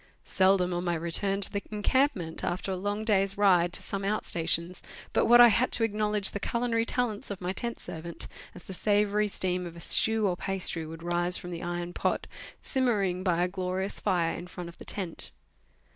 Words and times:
Seldom 0.25 0.73
on 0.73 0.83
my 0.83 0.95
return 0.95 1.41
to 1.41 1.51
the 1.53 1.61
encampment, 1.69 2.43
after 2.43 2.71
a 2.71 2.75
long 2.75 3.05
day's 3.05 3.37
ride 3.37 3.71
to 3.73 3.83
some 3.83 4.01
outrstations, 4.01 4.81
but 5.13 5.27
what 5.27 5.39
I 5.39 5.49
had 5.49 5.71
to 5.73 5.83
acknowledge 5.83 6.31
the 6.31 6.39
culinary 6.39 6.85
talents 6.87 7.29
of 7.29 7.39
my 7.39 7.53
tent 7.53 7.79
servant, 7.79 8.27
as 8.55 8.63
the 8.63 8.73
savoury 8.73 9.27
steam 9.27 9.67
of 9.67 9.75
a 9.75 9.79
stew 9.79 10.25
or 10.25 10.35
pastry 10.35 10.87
would 10.87 11.03
rise 11.03 11.37
from 11.37 11.51
the 11.51 11.61
iron 11.61 11.93
pot, 11.93 12.25
simmering 12.63 13.21
by 13.21 13.43
a 13.43 13.47
glorious 13.47 13.99
fire 13.99 14.35
in 14.35 14.47
front 14.47 14.69
of 14.69 14.79
the 14.79 14.85
tent. 14.85 15.33